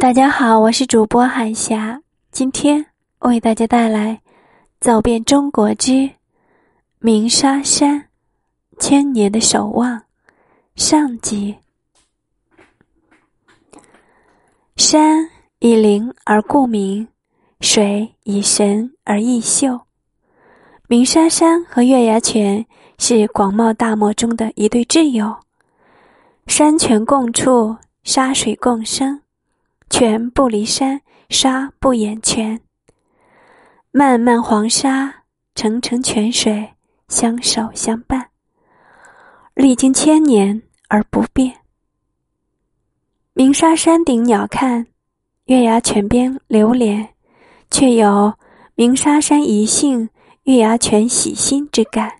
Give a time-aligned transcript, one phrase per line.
[0.00, 2.00] 大家好，我是主播海霞，
[2.30, 2.84] 今天
[3.20, 4.14] 为大家带来
[4.80, 6.10] 《走遍中国之
[6.98, 8.08] 鸣沙山
[8.78, 9.98] 千年的守望》
[10.74, 11.56] 上集。
[14.76, 15.28] 山
[15.60, 17.06] 以灵而故名，
[17.60, 19.80] 水以神而异秀。
[20.88, 22.66] 鸣沙山和月牙泉
[22.98, 25.36] 是广袤大漠中的一对挚友，
[26.46, 29.20] 山泉共处，沙水共生。
[29.92, 32.58] 泉不离山，沙不掩泉。
[33.90, 35.24] 漫漫黄沙，
[35.54, 36.72] 层层泉水，
[37.08, 38.30] 相守相伴，
[39.52, 41.60] 历经千年而不变。
[43.34, 44.86] 鸣沙山顶鸟看，
[45.44, 47.10] 月牙泉边流连，
[47.70, 48.32] 却有
[48.74, 50.08] 鸣沙山宜兴，
[50.44, 52.10] 月牙泉喜心之感。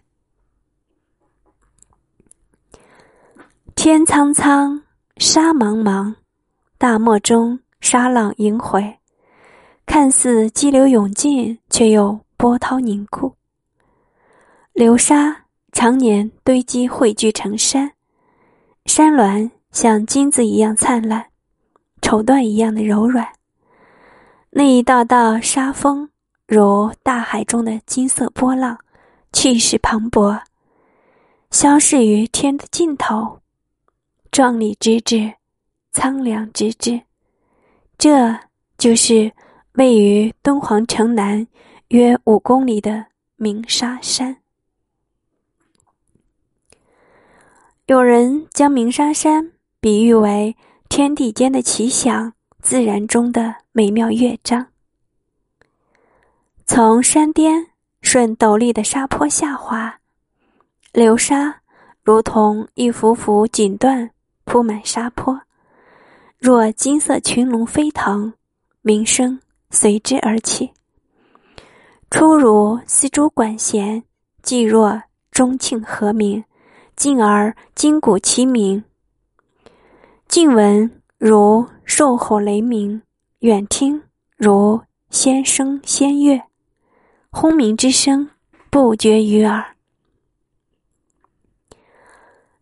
[3.75, 4.83] 天苍苍，
[5.17, 6.15] 沙茫茫，
[6.83, 7.61] 大漠中。
[7.81, 8.99] 沙浪萦回，
[9.87, 13.33] 看似激流勇进，却又波涛凝固。
[14.73, 17.93] 流沙常年堆积汇聚成山，
[18.87, 21.25] 山峦像金子一样灿烂，
[22.01, 23.28] 绸缎一样的柔软。
[24.51, 26.09] 那一道道沙峰，
[26.49, 28.77] 如大海中的金色波浪，
[29.33, 30.41] 气势磅礴，
[31.53, 33.41] 消逝于天的尽头，
[34.33, 35.33] 壮丽之至，
[35.93, 37.01] 苍凉之至。
[37.97, 38.37] 这
[38.79, 39.31] 就是
[39.75, 41.47] 位于敦煌城南
[41.89, 44.37] 约五公里的鸣沙山。
[47.87, 50.57] 有人将鸣沙山比喻为
[50.89, 54.67] 天地间的奇想，自然中的美妙乐章。
[56.65, 57.67] 从山巅
[58.01, 60.01] 顺陡立的沙坡下滑，
[60.93, 61.61] 流沙
[62.03, 64.09] 如同一幅幅锦缎
[64.45, 65.41] 铺满沙坡。
[66.45, 68.33] 若金色群龙飞腾，
[68.81, 69.41] 鸣声
[69.71, 70.73] 随之而起。
[72.11, 74.03] 初如丝竹管弦，
[74.43, 75.00] 既若
[75.31, 76.43] 钟磬和鸣，
[76.97, 78.83] 进而金鼓齐鸣。
[80.27, 83.00] 近闻如兽吼雷鸣，
[83.39, 84.03] 远听
[84.37, 86.43] 如仙声仙乐，
[87.31, 88.28] 轰鸣之声
[88.69, 89.65] 不绝于耳。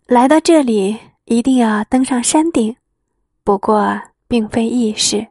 [0.04, 2.76] 来到这里，一定要登上山顶。
[3.42, 5.26] 不过，并非易事。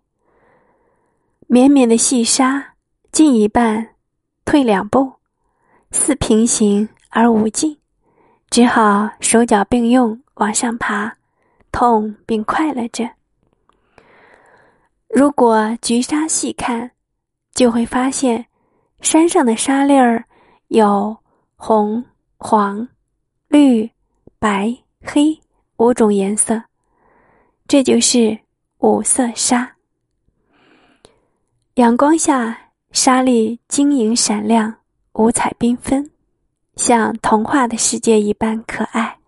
[1.47, 2.73] 绵绵的细沙，
[3.11, 3.95] 进一半，
[4.45, 5.13] 退两步，
[5.91, 7.77] 似平行而无尽，
[8.49, 11.15] 只好手脚并用往上爬，
[11.71, 13.09] 痛并快乐着。
[15.07, 16.91] 如果菊沙细看，
[17.53, 18.45] 就会发现，
[19.01, 20.23] 山上的沙粒儿
[20.67, 21.17] 有
[21.55, 22.05] 红、
[22.37, 22.87] 黄、
[23.47, 23.89] 绿、
[24.37, 25.39] 白、黑
[25.77, 26.68] 五种颜色。
[27.69, 28.35] 这就是
[28.79, 29.75] 五色沙。
[31.75, 34.73] 阳光下，沙粒晶莹闪亮，
[35.13, 36.09] 五彩缤纷，
[36.77, 39.18] 像童话的世界一般可爱。